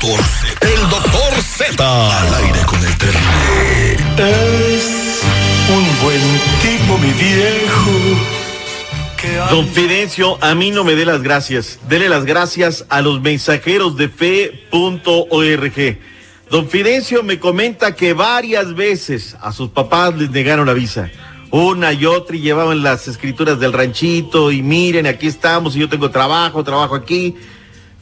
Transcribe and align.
doctor 0.00 0.22
Z. 0.22 0.66
El 0.66 0.80
doctor 0.90 1.42
Z. 1.42 2.20
Al 2.20 2.34
aire 2.34 2.60
con 2.66 2.78
el 2.84 2.98
terrible. 2.98 3.94
Es 4.18 5.22
un 5.70 5.84
buen 6.02 6.20
tipo, 6.60 6.98
mi 6.98 7.12
viejo. 7.12 7.90
Don 9.50 9.66
Fidencio, 9.68 10.38
a 10.42 10.54
mí 10.54 10.70
no 10.70 10.84
me 10.84 10.94
dé 10.94 11.04
las 11.06 11.22
gracias. 11.22 11.78
Dele 11.88 12.08
las 12.08 12.24
gracias 12.24 12.84
a 12.90 13.00
los 13.00 13.20
mensajeros 13.22 13.96
de 13.96 14.08
fe.org. 14.08 15.98
Don 16.50 16.68
Fidencio 16.68 17.22
me 17.22 17.40
comenta 17.40 17.94
que 17.94 18.12
varias 18.12 18.74
veces 18.74 19.36
a 19.40 19.52
sus 19.52 19.70
papás 19.70 20.14
les 20.16 20.30
negaron 20.30 20.66
la 20.66 20.74
visa. 20.74 21.10
Una 21.50 21.92
y 21.92 22.04
otra 22.06 22.36
y 22.36 22.40
llevaban 22.40 22.82
las 22.82 23.08
escrituras 23.08 23.58
del 23.58 23.72
ranchito 23.72 24.52
y 24.52 24.62
miren, 24.62 25.06
aquí 25.06 25.26
estamos 25.26 25.74
y 25.74 25.80
yo 25.80 25.88
tengo 25.88 26.10
trabajo, 26.10 26.62
trabajo 26.62 26.94
aquí. 26.94 27.34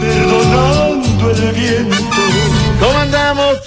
perdonando 0.00 1.30
el 1.30 1.52
viento. 1.52 1.96
¿Cómo 2.80 2.98
andamos? 2.98 3.58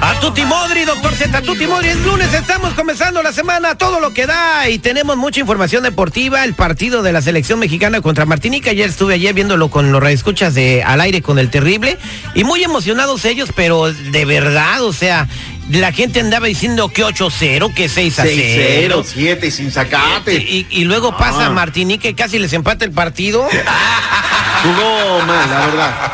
A 0.00 0.20
Tuti 0.20 0.44
Modri, 0.44 0.84
doctor 0.84 1.14
Z, 1.14 1.36
a 1.36 1.42
Tuti 1.42 1.66
Modri, 1.66 1.88
es 1.88 1.98
lunes, 2.04 2.32
estamos 2.32 2.74
comenzando 2.74 3.22
la 3.22 3.32
semana, 3.32 3.76
todo 3.76 4.00
lo 4.00 4.12
que 4.12 4.26
da 4.26 4.68
y 4.68 4.78
tenemos 4.78 5.16
mucha 5.16 5.40
información 5.40 5.82
deportiva, 5.82 6.44
el 6.44 6.54
partido 6.54 7.02
de 7.02 7.12
la 7.12 7.22
selección 7.22 7.58
mexicana 7.58 8.00
contra 8.00 8.24
Martinica, 8.24 8.70
ayer 8.70 8.88
estuve 8.88 9.14
ayer 9.14 9.34
viéndolo 9.34 9.68
con 9.68 9.92
los 9.92 10.02
escuchas 10.04 10.54
de 10.54 10.82
al 10.82 11.00
aire 11.00 11.22
con 11.22 11.38
el 11.38 11.50
terrible 11.50 11.98
y 12.34 12.44
muy 12.44 12.62
emocionados 12.62 13.24
ellos, 13.24 13.50
pero 13.54 13.92
de 13.92 14.24
verdad, 14.24 14.82
o 14.82 14.92
sea, 14.92 15.28
la 15.70 15.92
gente 15.92 16.20
andaba 16.20 16.46
diciendo 16.46 16.88
que 16.88 17.04
8-0, 17.04 17.74
que 17.74 17.88
6 17.88 18.18
a 18.18 18.22
0. 18.24 19.02
6-0, 19.02 19.04
7 19.04 19.50
sin 19.50 19.70
sacate. 19.72 20.34
Y, 20.36 20.66
y 20.70 20.84
luego 20.84 21.16
pasa 21.16 21.46
Ah. 21.46 21.50
Martinica 21.50 22.08
y 22.08 22.14
casi 22.14 22.38
les 22.38 22.52
empata 22.52 22.84
el 22.84 22.92
partido. 22.92 23.46
Jugó 24.62 25.26
mal, 25.26 25.50
la 25.50 25.66
verdad. 25.66 26.12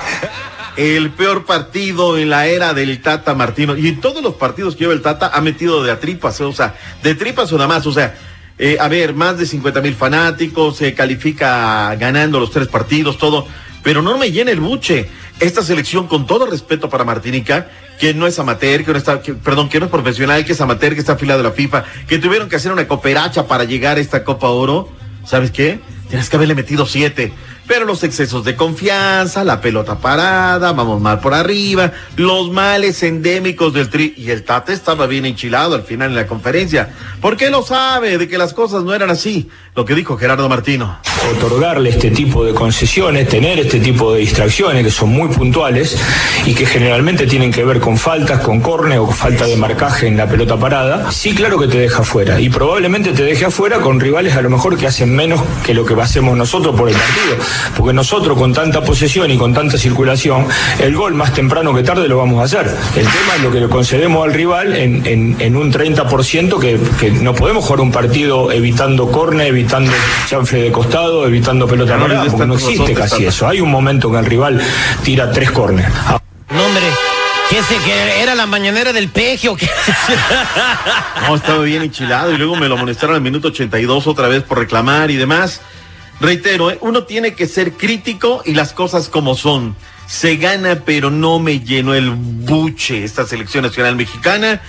El 0.76 1.10
peor 1.10 1.44
partido 1.44 2.16
en 2.18 2.30
la 2.30 2.46
era 2.46 2.72
del 2.72 3.00
Tata 3.02 3.34
Martino. 3.34 3.76
Y 3.76 3.88
en 3.88 4.00
todos 4.00 4.22
los 4.22 4.34
partidos 4.34 4.74
que 4.74 4.80
lleva 4.84 4.94
el 4.94 5.02
Tata 5.02 5.30
ha 5.34 5.40
metido 5.40 5.82
de 5.84 5.92
a 5.92 6.00
tripas, 6.00 6.40
o 6.40 6.52
sea, 6.52 6.74
de 7.02 7.14
tripas 7.14 7.52
o 7.52 7.56
nada 7.56 7.68
más. 7.68 7.86
O 7.86 7.92
sea, 7.92 8.14
eh, 8.58 8.78
a 8.80 8.88
ver, 8.88 9.14
más 9.14 9.38
de 9.38 9.44
50 9.46 9.80
mil 9.82 9.94
fanáticos, 9.94 10.78
se 10.78 10.94
califica 10.94 11.94
ganando 11.96 12.40
los 12.40 12.50
tres 12.50 12.68
partidos, 12.68 13.18
todo. 13.18 13.46
Pero 13.82 14.02
no 14.02 14.18
me 14.18 14.30
llena 14.30 14.50
el 14.50 14.60
buche. 14.60 15.08
Esta 15.40 15.62
selección, 15.62 16.06
con 16.06 16.26
todo 16.26 16.46
respeto 16.46 16.88
para 16.88 17.04
Martinica, 17.04 17.68
que 17.98 18.14
no 18.14 18.26
es 18.26 18.38
amateur, 18.38 18.84
que 18.84 18.92
no 18.92 18.98
está, 18.98 19.20
perdón, 19.20 19.68
que 19.68 19.80
no 19.80 19.86
es 19.86 19.90
profesional, 19.90 20.44
que 20.44 20.52
es 20.52 20.60
amateur, 20.60 20.94
que 20.94 21.00
está 21.00 21.14
afiliado 21.14 21.40
a 21.40 21.44
la 21.44 21.52
FIFA, 21.52 21.84
que 22.06 22.18
tuvieron 22.18 22.48
que 22.48 22.56
hacer 22.56 22.72
una 22.72 22.86
cooperacha 22.86 23.46
para 23.46 23.64
llegar 23.64 23.96
a 23.96 24.00
esta 24.00 24.24
Copa 24.24 24.48
Oro. 24.48 24.88
¿Sabes 25.24 25.50
qué? 25.50 25.80
Tienes 26.08 26.28
que 26.28 26.36
haberle 26.36 26.54
metido 26.54 26.86
siete. 26.86 27.32
Pero 27.66 27.84
los 27.84 28.02
excesos 28.02 28.44
de 28.44 28.56
confianza, 28.56 29.44
la 29.44 29.60
pelota 29.60 29.98
parada, 29.98 30.72
vamos 30.72 31.00
mal 31.00 31.20
por 31.20 31.34
arriba, 31.34 31.92
los 32.16 32.50
males 32.50 33.02
endémicos 33.02 33.72
del 33.72 33.88
tri. 33.88 34.14
Y 34.16 34.30
el 34.30 34.44
Tate 34.44 34.72
estaba 34.72 35.06
bien 35.06 35.26
enchilado 35.26 35.74
al 35.74 35.82
final 35.82 36.10
en 36.10 36.16
la 36.16 36.26
conferencia. 36.26 36.90
¿Por 37.20 37.36
qué 37.36 37.50
lo 37.50 37.62
sabe 37.62 38.18
de 38.18 38.28
que 38.28 38.38
las 38.38 38.52
cosas 38.52 38.82
no 38.82 38.94
eran 38.94 39.10
así? 39.10 39.48
Lo 39.74 39.84
que 39.84 39.94
dijo 39.94 40.16
Gerardo 40.16 40.48
Martino. 40.48 40.98
otorgarle 41.36 41.90
este 41.90 42.10
tipo 42.10 42.44
de 42.44 42.52
concesiones, 42.52 43.28
tener 43.28 43.58
este 43.60 43.80
tipo 43.80 44.12
de 44.12 44.20
distracciones 44.20 44.84
que 44.84 44.90
son 44.90 45.10
muy 45.10 45.28
puntuales 45.28 45.96
y 46.44 46.54
que 46.54 46.66
generalmente 46.66 47.26
tienen 47.26 47.52
que 47.52 47.64
ver 47.64 47.80
con 47.80 47.96
faltas, 47.96 48.40
con 48.40 48.60
córner 48.60 48.98
o 48.98 49.06
falta 49.10 49.46
de 49.46 49.56
marcaje 49.56 50.08
en 50.08 50.16
la 50.16 50.28
pelota 50.28 50.56
parada, 50.56 51.10
sí 51.12 51.34
claro 51.34 51.58
que 51.58 51.68
te 51.68 51.78
deja 51.78 52.02
afuera 52.02 52.40
y 52.40 52.48
probablemente 52.48 53.12
te 53.12 53.22
deje 53.22 53.46
afuera 53.46 53.80
con 53.80 54.00
rivales 54.00 54.34
a 54.36 54.42
lo 54.42 54.50
mejor 54.50 54.76
que 54.76 54.86
hacen 54.86 55.14
menos 55.14 55.40
que 55.64 55.74
lo 55.74 55.84
que 55.84 55.94
hacemos 56.00 56.36
nosotros 56.36 56.74
por 56.74 56.88
el 56.88 56.94
partido, 56.94 57.36
porque 57.76 57.92
nosotros 57.92 58.36
con 58.38 58.52
tanta 58.52 58.80
posesión 58.82 59.30
y 59.30 59.36
con 59.38 59.52
tanta 59.54 59.78
circulación, 59.78 60.46
el 60.78 60.94
gol 60.96 61.14
más 61.14 61.32
temprano 61.34 61.74
que 61.74 61.82
tarde 61.82 62.08
lo 62.08 62.18
vamos 62.18 62.40
a 62.40 62.44
hacer. 62.44 62.66
El 62.96 63.04
tema 63.04 63.36
es 63.36 63.42
lo 63.42 63.50
que 63.50 63.60
le 63.60 63.68
concedemos 63.68 64.24
al 64.26 64.32
rival 64.34 64.74
en, 64.76 65.06
en- 65.06 65.36
en 65.38 65.56
un 65.56 65.72
30% 65.72 66.58
que, 66.58 66.78
que 66.98 67.10
no 67.10 67.34
podemos 67.34 67.64
jugar 67.64 67.80
un 67.80 67.92
partido 67.92 68.50
evitando 68.52 69.10
córner, 69.10 69.48
evitando 69.48 69.90
chanfle 70.28 70.62
de 70.62 70.72
costado, 70.72 71.26
evitando 71.26 71.66
pelota 71.66 71.96
No, 71.96 72.02
parada, 72.06 72.24
porque 72.30 72.46
no 72.46 72.54
existe 72.54 72.94
casi 72.94 73.26
eso. 73.26 73.46
Hay 73.48 73.60
un 73.60 73.70
momento 73.70 74.10
que 74.10 74.18
el 74.18 74.26
rival 74.26 74.60
tira 75.04 75.30
tres 75.32 75.50
córner. 75.50 75.88
No, 76.50 76.64
hombre, 76.64 76.82
que 77.48 77.58
ese 77.58 77.76
que 77.84 78.22
era 78.22 78.34
la 78.34 78.46
mañanera 78.46 78.92
del 78.92 79.08
peje 79.08 79.48
o 79.48 79.56
qué. 79.56 79.68
No, 81.28 81.34
estaba 81.36 81.62
bien 81.64 81.82
enchilado 81.82 82.32
y 82.32 82.36
luego 82.38 82.56
me 82.56 82.68
lo 82.68 82.74
amonestaron 82.76 83.14
al 83.16 83.22
minuto 83.22 83.48
82 83.48 84.06
otra 84.06 84.28
vez 84.28 84.42
por 84.42 84.58
reclamar 84.58 85.10
y 85.10 85.16
demás. 85.16 85.60
Reitero, 86.22 86.70
¿eh? 86.70 86.78
uno 86.82 87.02
tiene 87.02 87.34
que 87.34 87.48
ser 87.48 87.72
crítico 87.72 88.42
y 88.46 88.54
las 88.54 88.72
cosas 88.72 89.08
como 89.08 89.34
son. 89.34 89.74
Se 90.06 90.36
gana, 90.36 90.82
pero 90.84 91.10
no 91.10 91.40
me 91.40 91.58
llenó 91.58 91.94
el 91.94 92.10
buche 92.10 93.02
esta 93.02 93.26
selección 93.26 93.64
nacional 93.64 93.96
mexicana. 93.96 94.62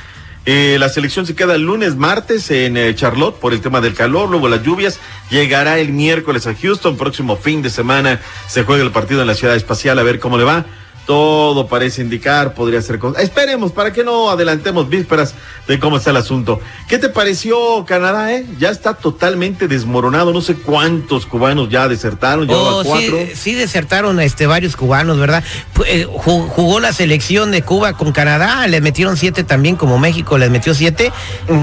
Eh, 0.48 0.78
la 0.80 0.90
selección 0.90 1.28
se 1.28 1.36
queda 1.36 1.54
el 1.54 1.62
lunes, 1.62 1.96
martes 1.96 2.50
en 2.50 2.76
eh, 2.76 2.96
Charlotte 2.96 3.40
por 3.40 3.54
el 3.54 3.62
tema 3.62 3.82
del 3.82 3.94
calor, 3.94 4.32
luego 4.32 4.50
las 4.50 4.64
lluvias. 4.64 5.00
Llegará 5.30 5.78
el 5.78 5.94
miércoles 5.94 6.48
a 6.48 6.56
Houston, 6.56 6.98
próximo 6.98 7.38
fin 7.38 7.62
de 7.62 7.70
semana 7.70 8.20
se 8.48 8.64
juega 8.64 8.84
el 8.84 8.92
partido 8.92 9.22
en 9.22 9.28
la 9.28 9.36
ciudad 9.36 9.56
espacial 9.56 10.00
a 10.00 10.04
ver 10.04 10.20
cómo 10.20 10.40
le 10.40 10.46
va. 10.46 10.66
Todo 11.06 11.68
parece 11.68 12.02
indicar, 12.02 12.54
podría 12.54 12.82
ser 12.82 12.98
cosa. 12.98 13.22
Esperemos 13.22 13.74
para 13.74 13.92
que 13.92 14.04
no 14.06 14.30
adelantemos 14.30 14.88
vísperas 14.88 15.36
de 15.68 15.78
cómo 15.78 15.98
está 15.98 16.12
el 16.12 16.18
asunto. 16.18 16.62
¿Qué 16.88 16.98
te 16.98 17.10
pareció 17.10 17.84
Canadá, 17.86 18.34
eh? 18.34 18.46
Ya 18.58 18.70
está 18.70 18.94
totalmente 18.94 19.68
desmoronado. 19.68 20.32
No 20.32 20.40
sé 20.42 20.56
cuántos 20.56 21.26
cubanos 21.26 21.68
ya 21.70 21.88
desertaron, 21.90 22.48
llevaba 22.48 22.76
Oh, 22.78 22.84
cuatro. 22.86 23.18
sí, 23.18 23.32
sí 23.36 23.54
desertaron 23.54 24.20
este 24.22 24.48
varios 24.48 24.78
cubanos, 24.78 25.18
¿verdad? 25.20 25.44
Eh, 25.86 26.08
ju- 26.08 26.48
Jugó 26.48 26.80
la 26.80 26.94
selección 26.94 27.52
de 27.52 27.62
Cuba 27.64 27.94
con 27.94 28.12
Canadá, 28.14 28.66
les 28.68 28.82
metieron 28.82 29.18
siete 29.18 29.44
también, 29.44 29.76
como 29.76 30.00
México 30.00 30.38
les 30.38 30.50
metió 30.50 30.74
siete. 30.74 31.12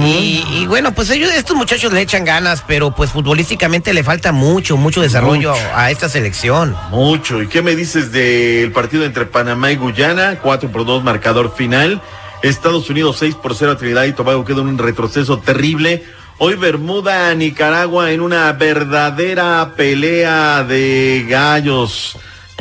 y, 0.04 0.44
y 0.52 0.66
bueno, 0.66 0.93
pues 0.93 1.08
ellos, 1.10 1.31
estos 1.32 1.56
muchachos 1.56 1.93
le 1.93 2.00
echan 2.02 2.25
ganas, 2.25 2.62
pero 2.66 2.94
pues 2.94 3.10
futbolísticamente 3.10 3.94
le 3.94 4.04
falta 4.04 4.32
mucho, 4.32 4.76
mucho 4.76 5.00
desarrollo 5.00 5.54
a 5.75 5.90
esta 5.90 6.08
selección. 6.10 6.76
Mucho. 6.90 7.40
¿Y 7.43 7.48
qué 7.48 7.62
me 7.62 7.75
dices 7.75 8.12
del 8.12 8.72
partido 8.72 9.04
entre 9.04 9.30
Panamá 9.31 9.73
y 9.73 9.77
Guyana? 9.77 10.38
4 10.43 10.71
por 10.71 10.85
2 10.85 11.03
marcador 11.05 11.55
final. 11.55 12.00
Estados 12.43 12.88
Unidos 12.91 13.17
6 13.19 13.35
por 13.37 13.55
0 13.55 13.73
a 13.73 13.77
Trinidad 13.77 14.05
y 14.05 14.12
Tobago 14.12 14.44
queda 14.44 14.62
un 14.62 14.79
retroceso 14.79 15.38
terrible. 15.38 16.05
Hoy 16.38 16.55
Bermuda, 16.55 17.35
Nicaragua 17.35 18.12
en 18.12 18.23
una 18.23 18.50
verdadera 18.53 19.73
pelea 19.77 20.65
de 20.65 21.27
gallos. 21.29 22.17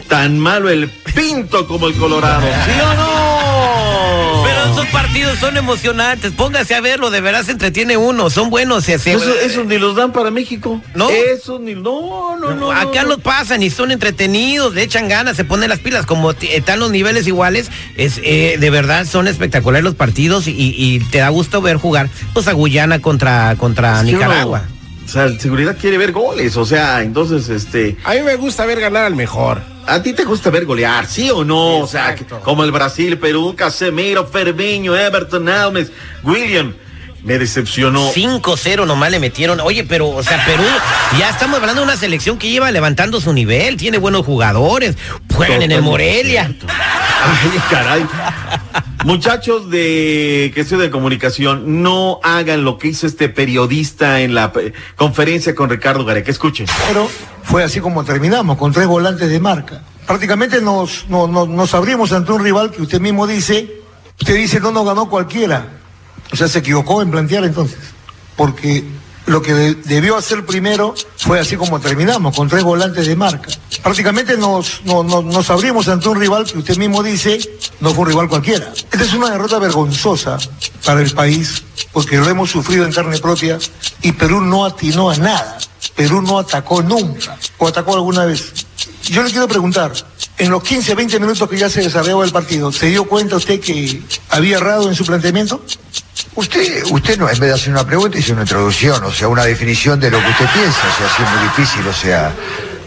Tan 0.08 0.38
malo 0.38 0.70
el 0.70 0.90
pinto 0.90 1.66
como 1.68 1.88
el 1.88 1.96
Colorado. 1.96 2.48
¿Sí 2.66 2.82
o 2.82 2.94
no? 2.96 3.29
Partidos 5.12 5.40
son 5.40 5.58
emocionantes, 5.58 6.34
póngase 6.34 6.76
a 6.76 6.82
verlo, 6.82 7.10
de 7.10 7.20
verdad 7.20 7.42
se 7.44 7.52
entretiene 7.54 7.98
uno, 7.98 8.30
son 8.30 8.52
buenos. 8.52 8.86
Se, 8.86 9.00
se- 9.00 9.14
Eso, 9.14 9.34
esos 9.40 9.66
ni 9.66 9.80
los 9.80 9.96
dan 9.96 10.12
para 10.14 10.30
México. 10.30 10.80
¿No? 10.94 11.10
Esos 11.10 11.60
ni. 11.60 11.74
No, 11.74 12.38
no, 12.38 12.54
no. 12.54 12.72
Acá 12.72 13.02
no, 13.02 13.10
los 13.10 13.20
pasan 13.20 13.64
y 13.64 13.72
son 13.72 13.90
entretenidos, 13.92 14.76
le 14.76 14.84
echan 14.84 15.08
ganas, 15.10 15.36
se 15.36 15.46
ponen 15.46 15.70
las 15.70 15.80
pilas, 15.80 16.06
como 16.06 16.36
t- 16.36 16.56
están 16.56 16.80
los 16.80 16.92
niveles 16.92 17.26
iguales, 17.26 17.72
es 17.98 18.22
eh, 18.24 18.58
de 18.60 18.70
verdad 18.70 19.08
son 19.08 19.28
espectaculares 19.28 19.84
los 19.84 19.96
partidos 19.96 20.48
y, 20.48 20.54
y 20.56 21.00
te 21.00 21.18
da 21.18 21.30
gusto 21.30 21.60
ver 21.60 21.78
jugar 21.78 22.08
pues 22.36 22.48
a 22.48 22.54
Guyana 22.54 23.02
contra, 23.02 23.56
contra 23.58 24.04
Nicaragua. 24.04 24.62
o 25.06 25.08
sea, 25.10 25.28
seguridad 25.40 25.76
quiere 25.76 25.98
ver 25.98 26.12
goles, 26.12 26.56
o 26.56 26.66
sea, 26.68 27.02
entonces, 27.02 27.50
este. 27.50 27.98
A 28.04 28.14
mí 28.14 28.22
me 28.22 28.36
gusta 28.36 28.64
ver 28.68 28.80
ganar 28.80 29.06
al 29.06 29.16
mejor. 29.16 29.60
A 29.88 30.02
ti 30.04 30.14
te 30.14 30.24
gusta 30.24 30.50
ver 30.50 30.66
golear, 30.66 31.06
¿sí 31.08 31.30
o 31.32 31.44
no? 31.44 31.80
O 31.80 31.88
sea, 31.88 32.16
que- 32.16 32.26
como 32.26 32.64
el 32.64 32.72
Brasil, 32.72 33.18
Perú, 33.18 33.56
Casemiro, 33.58 34.28
Fermiño, 34.28 34.96
Everton, 34.96 35.48
Almes, 35.50 35.92
William. 36.24 36.74
Me 37.22 37.38
decepcionó. 37.38 38.12
5-0 38.14 38.86
nomás 38.86 39.12
le 39.12 39.20
metieron. 39.20 39.60
Oye, 39.60 39.84
pero, 39.84 40.08
o 40.08 40.24
sea, 40.24 40.42
Perú, 40.46 40.64
ya 41.20 41.30
estamos 41.30 41.60
hablando 41.60 41.82
de 41.82 41.88
una 41.88 41.98
selección 41.98 42.38
que 42.38 42.50
lleva 42.50 42.72
levantando 42.72 43.20
su 43.20 43.34
nivel, 43.34 43.76
tiene 43.76 43.98
buenos 43.98 44.26
jugadores, 44.26 44.96
juegan 45.36 45.62
en 45.62 45.74
el 45.74 45.82
Morelia. 45.82 46.46
cierto. 46.46 46.68
Ay, 46.70 47.60
caray. 47.70 48.06
Muchachos 49.06 49.70
de 49.70 50.52
que 50.54 50.66
soy 50.66 50.78
de 50.80 50.92
comunicación, 50.92 51.82
no 51.82 52.20
hagan 52.22 52.66
lo 52.66 52.78
que 52.78 52.90
hizo 52.90 53.08
este 53.08 53.30
periodista 53.30 54.20
en 54.22 54.36
la 54.36 54.52
eh, 54.60 54.74
conferencia 54.98 55.56
con 55.56 55.70
Ricardo 55.70 56.04
Gareca. 56.04 56.30
Escuchen. 56.32 56.68
Pero 56.88 57.10
fue 57.44 57.64
así 57.64 57.80
como 57.80 58.04
terminamos, 58.04 58.58
con 58.58 58.74
tres 58.74 58.88
volantes 58.88 59.30
de 59.30 59.40
marca. 59.40 59.84
Prácticamente 60.06 60.60
nos, 60.62 61.06
no- 61.08 61.28
no- 61.28 61.46
nos 61.46 61.74
abrimos 61.74 62.12
ante 62.12 62.32
un 62.34 62.44
rival 62.44 62.72
que 62.72 62.82
usted 62.82 63.00
mismo 63.00 63.26
dice, 63.26 63.82
usted 64.20 64.36
dice 64.36 64.60
no 64.60 64.72
nos 64.72 64.86
ganó 64.86 65.10
cualquiera. 65.10 65.66
O 66.32 66.36
sea, 66.36 66.48
se 66.50 66.60
equivocó 66.60 67.02
en 67.02 67.10
plantear 67.10 67.46
entonces. 67.46 67.80
Porque 68.36 68.84
lo 69.30 69.42
que 69.42 69.54
de- 69.54 69.76
debió 69.76 70.18
hacer 70.18 70.46
primero 70.46 70.94
fue 71.18 71.40
así 71.40 71.56
como 71.56 71.80
terminamos, 71.80 72.36
con 72.36 72.48
tres 72.50 72.64
volantes 72.64 73.08
de 73.08 73.16
marca. 73.16 73.50
Prácticamente 73.84 74.36
nos, 74.38 74.82
no- 74.86 75.04
no- 75.04 75.44
abrimos 75.48 75.88
ante 75.88 76.10
un 76.10 76.20
rival 76.20 76.46
que 76.46 76.58
usted 76.58 76.78
mismo 76.78 77.02
dice 77.04 77.40
no 77.80 77.92
fue 77.94 78.04
un 78.04 78.10
rival 78.10 78.28
cualquiera. 78.28 78.74
Esta 78.92 79.04
es 79.04 79.14
una 79.14 79.30
derrota 79.30 79.60
vergonzosa 79.60 80.38
para 80.84 81.02
el 81.02 81.12
país, 81.12 81.64
porque 81.94 82.18
lo 82.18 82.28
hemos 82.28 82.50
sufrido 82.52 82.86
en 82.86 82.92
carne 82.92 83.20
propia 83.20 83.60
y 84.02 84.12
Perú 84.14 84.42
no 84.42 84.66
atinó 84.66 85.10
a 85.10 85.16
nada. 85.18 85.58
Perú 85.96 86.22
no 86.22 86.40
atacó 86.40 86.82
nunca, 86.82 87.38
o 87.58 87.68
atacó 87.68 87.94
alguna 87.96 88.26
vez. 88.26 88.54
Yo 89.04 89.22
le 89.24 89.30
quiero 89.32 89.48
preguntar, 89.48 89.92
en 90.38 90.50
los 90.50 90.64
15, 90.64 90.96
20 90.96 91.20
minutos 91.20 91.50
que 91.50 91.58
ya 91.58 91.70
se 91.70 91.82
desarrollaba 91.82 92.24
el 92.26 92.32
partido, 92.32 92.72
¿se 92.72 92.88
dio 92.88 93.06
cuenta 93.06 93.36
usted 93.36 93.60
que 93.60 94.02
había 94.30 94.58
errado 94.58 94.88
en 94.90 94.96
su 94.96 95.06
planteamiento? 95.06 95.64
Usted, 96.36 96.84
usted 96.92 97.18
no, 97.18 97.26
en 97.30 97.40
vez 97.40 97.50
de 97.50 97.54
hacer 97.54 97.74
una 97.74 97.86
pregunta, 97.86 98.18
hizo 98.18 98.34
una 98.34 98.44
introducción, 98.44 99.04
o 99.04 99.12
sea, 99.12 99.28
una 99.28 99.44
definición 99.46 100.00
de 100.00 100.10
lo 100.12 100.20
que 100.22 100.30
usted 100.30 100.46
piensa, 100.54 100.80
o 100.80 100.98
sea, 100.98 101.08
así 101.08 101.24
es 101.24 101.30
muy 101.32 101.44
difícil, 101.50 101.88
o 101.88 101.94
sea, 101.94 102.32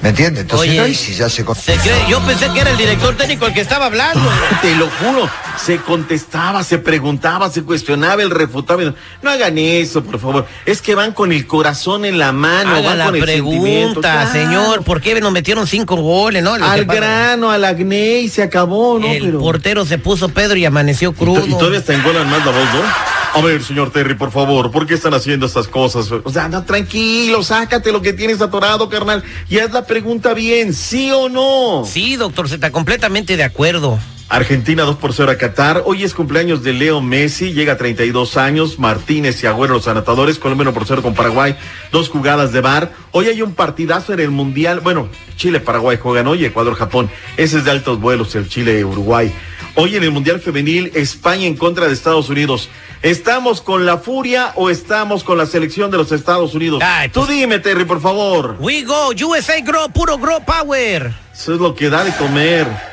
¿me 0.01 0.09
entiende? 0.11 0.41
Entonces, 0.41 0.71
Oye, 0.71 0.81
no, 0.81 0.87
y 0.87 0.95
si 0.95 1.15
ya 1.15 1.29
se... 1.29 1.45
con- 1.45 1.55
Se 1.55 1.77
cree- 1.77 2.07
yo 2.09 2.21
pensé 2.21 2.49
que 2.51 2.61
era 2.61 2.71
el 2.71 2.79
director 2.79 3.15
técnico 3.17 3.47
el 3.47 3.53
que 3.53 3.61
estaba 3.61 3.87
hablando. 3.87 4.23
Te 4.63 4.75
lo 4.77 4.89
juro, 4.89 5.29
se 5.63 5.77
contestaba, 5.79 6.65
se 6.65 6.79
preguntaba, 6.79 7.51
se 7.51 7.63
cuestionaba, 7.63 8.23
el 8.23 8.31
refutaba. 8.31 8.83
No 9.21 9.31
hagan 9.31 9.59
eso, 9.59 10.03
por 10.03 10.19
favor. 10.19 10.47
Es 10.65 10.81
que 10.81 10.95
van 10.95 11.13
con 11.13 11.31
el 11.33 11.47
corazón 11.47 12.05
en 12.07 12.19
la 12.19 12.33
mano, 12.33 12.77
Haga 12.77 12.89
van 12.91 12.99
la 12.99 13.05
con 13.11 13.21
pregunta, 13.21 14.01
Claro. 14.01 14.33
señor, 14.33 14.83
¿por 14.85 15.01
qué 15.03 15.21
nos 15.21 15.33
metieron 15.33 15.67
cinco 15.67 15.97
goles, 15.97 16.43
no? 16.43 16.55
Al 16.55 16.85
grano, 16.87 17.51
al 17.51 17.65
acné 17.65 18.21
y 18.21 18.29
se 18.31 18.43
acabó, 18.43 18.99
¿no? 18.99 19.07
El 19.09 19.25
Pero- 19.25 19.41
portero 19.41 19.85
se 19.85 19.99
puso 19.99 20.31
Pedro 20.31 20.57
y 20.57 20.65
amaneció 20.65 21.13
crudo. 21.13 21.45
Y 21.47 21.51
todavía 21.51 21.81
está 21.81 21.93
en 21.93 22.03
golan 22.03 22.31
más 22.31 22.39
la 22.47 22.51
voz, 22.53 22.65
¿no? 22.75 23.12
A 23.35 23.41
ver, 23.41 23.65
señor 23.65 23.91
Terry, 23.91 24.15
por 24.15 24.31
favor, 24.31 24.71
¿por 24.71 24.87
qué 24.87 24.93
están 24.93 25.15
haciendo 25.15 25.47
estas 25.47 25.67
cosas? 25.67 26.11
O 26.13 26.31
sea, 26.31 26.49
no, 26.49 26.65
tranquilo, 26.65 27.43
sácate 27.43 27.91
lo 27.91 28.03
que 28.03 28.13
tienes 28.13 28.43
atorado, 28.43 28.91
carnal. 28.91 29.25
Y 29.49 29.59
haz 29.59 29.73
la 29.73 29.87
pregunta 29.87 30.35
bien, 30.35 30.75
¿sí 30.75 31.11
o 31.11 31.31
no? 31.31 31.83
Sí, 31.87 32.17
doctor 32.17 32.47
Z, 32.49 32.71
completamente 32.71 33.39
de 33.39 33.45
acuerdo. 33.45 33.99
Argentina 34.33 34.85
2 34.85 34.97
por 34.97 35.13
0 35.13 35.31
a 35.31 35.37
Qatar. 35.37 35.83
Hoy 35.85 36.05
es 36.05 36.15
cumpleaños 36.15 36.63
de 36.63 36.73
Leo 36.73 37.03
Messi, 37.03 37.53
llega 37.53 37.75
a 37.75 37.77
32 37.77 38.39
años. 38.39 38.79
Martínez 38.79 39.43
y 39.43 39.47
Agüero 39.47 39.75
los 39.75 39.89
anotadores. 39.89 40.39
Colombia 40.39 40.63
1 40.63 40.73
por 40.73 40.87
0 40.87 41.03
con 41.03 41.13
Paraguay. 41.13 41.55
Dos 41.91 42.09
jugadas 42.09 42.51
de 42.51 42.63
bar. 42.63 42.93
Hoy 43.11 43.27
hay 43.27 43.43
un 43.43 43.55
partidazo 43.55 44.15
en 44.15 44.21
el 44.21 44.31
Mundial. 44.31 44.81
Bueno, 44.81 45.11
Chile-Paraguay 45.37 45.99
juegan 46.01 46.29
hoy, 46.29 46.47
Ecuador-Japón. 46.47 47.11
Ese 47.37 47.59
es 47.59 47.67
de 47.67 47.73
altos 47.73 48.01
vuelos, 48.01 48.35
el 48.35 48.49
Chile-Uruguay. 48.49 49.35
Hoy 49.75 49.97
en 49.97 50.03
el 50.03 50.11
Mundial 50.11 50.41
Femenil, 50.41 50.93
España 50.95 51.45
en 51.45 51.55
contra 51.55 51.87
de 51.87 51.93
Estados 51.93 52.31
Unidos. 52.31 52.71
¿Estamos 53.03 53.61
con 53.61 53.85
la 53.85 53.99
furia 53.99 54.53
o 54.55 54.71
estamos 54.71 55.25
con 55.25 55.37
la 55.37 55.45
selección 55.45 55.91
de 55.91 55.99
los 55.99 56.11
Estados 56.11 56.55
Unidos? 56.55 56.83
Ay, 56.83 57.11
Tú 57.11 57.27
dime, 57.27 57.59
Terry, 57.59 57.85
por 57.85 58.01
favor. 58.01 58.57
We 58.61 58.83
go, 58.83 59.11
USA 59.11 59.61
Grow, 59.61 59.91
puro 59.91 60.17
Grow 60.17 60.43
Power. 60.43 61.13
Eso 61.35 61.53
es 61.53 61.61
lo 61.61 61.75
que 61.75 61.91
da 61.91 62.03
de 62.03 62.13
comer. 62.17 62.92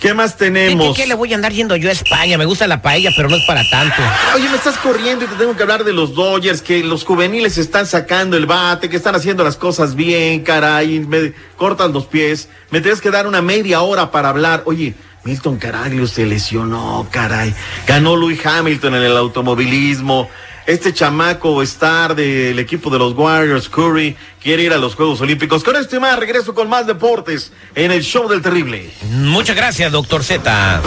¿Qué 0.00 0.14
más 0.14 0.32
¿Qué, 0.32 0.46
tenemos? 0.46 0.96
qué, 0.96 1.02
qué 1.02 1.08
le 1.08 1.14
voy 1.14 1.32
a 1.32 1.36
andar 1.36 1.52
yendo 1.52 1.76
yo 1.76 1.90
a 1.90 1.92
España? 1.92 2.38
Me 2.38 2.46
gusta 2.46 2.66
la 2.66 2.80
paella, 2.80 3.10
pero 3.14 3.28
no 3.28 3.36
es 3.36 3.44
para 3.46 3.68
tanto. 3.68 3.96
Oye, 4.34 4.48
me 4.48 4.56
estás 4.56 4.78
corriendo 4.78 5.24
y 5.26 5.28
te 5.28 5.34
tengo 5.36 5.54
que 5.54 5.62
hablar 5.62 5.84
de 5.84 5.92
los 5.92 6.14
Dodgers, 6.14 6.62
que 6.62 6.82
los 6.82 7.04
juveniles 7.04 7.58
están 7.58 7.86
sacando 7.86 8.36
el 8.36 8.46
bate, 8.46 8.88
que 8.88 8.96
están 8.96 9.14
haciendo 9.14 9.44
las 9.44 9.56
cosas 9.56 9.94
bien, 9.94 10.40
caray, 10.42 11.00
me 11.00 11.34
cortan 11.56 11.92
los 11.92 12.06
pies. 12.06 12.48
Me 12.70 12.80
tienes 12.80 13.00
que 13.00 13.10
dar 13.10 13.26
una 13.26 13.42
media 13.42 13.82
hora 13.82 14.10
para 14.10 14.30
hablar. 14.30 14.62
Oye, 14.64 14.94
Milton 15.24 15.58
Caraglio 15.58 16.06
se 16.06 16.24
lesionó, 16.24 17.06
caray. 17.10 17.54
Ganó 17.86 18.16
Louis 18.16 18.44
Hamilton 18.44 18.94
en 18.94 19.02
el 19.02 19.16
automovilismo. 19.16 20.30
Este 20.66 20.92
chamaco 20.92 21.62
star 21.62 22.14
del 22.14 22.58
equipo 22.58 22.90
de 22.90 22.98
los 22.98 23.14
Warriors, 23.14 23.68
Curry, 23.68 24.16
quiere 24.42 24.62
ir 24.64 24.72
a 24.72 24.78
los 24.78 24.94
Juegos 24.94 25.20
Olímpicos. 25.20 25.64
Con 25.64 25.76
esto 25.76 25.96
y 25.96 26.00
más, 26.00 26.18
regreso 26.18 26.54
con 26.54 26.68
más 26.68 26.86
deportes 26.86 27.52
en 27.74 27.90
el 27.90 28.02
show 28.02 28.28
del 28.28 28.42
terrible. 28.42 28.90
Muchas 29.10 29.56
gracias, 29.56 29.90
doctor 29.90 30.22
Z. 30.22 30.80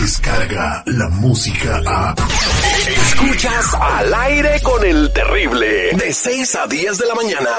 Descarga 0.00 0.82
la 0.86 1.08
música 1.10 1.80
a. 1.86 2.14
Escuchas 2.88 3.74
al 3.74 4.12
aire 4.14 4.60
con 4.62 4.84
el 4.84 5.12
terrible. 5.12 5.90
De 5.92 6.12
6 6.12 6.54
a 6.56 6.66
10 6.66 6.98
de 6.98 7.06
la 7.06 7.14
mañana. 7.14 7.50